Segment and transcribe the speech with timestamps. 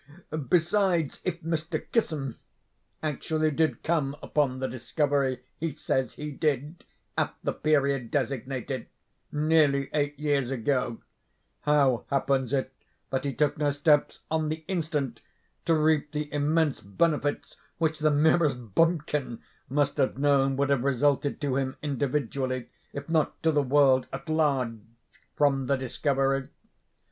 [0.49, 1.79] Besides, if Mr.
[1.91, 2.39] Kissam
[3.03, 6.85] actually did come upon the discovery he says he did,
[7.15, 12.73] at the period designated—nearly eight years ago—how happens it
[13.11, 15.21] that he took no steps, on the instant,
[15.65, 19.39] to reap the immense benefits which the merest bumpkin
[19.69, 24.27] must have known would have resulted to him individually, if not to the world at
[24.27, 24.79] large,
[25.35, 26.47] from the discovery?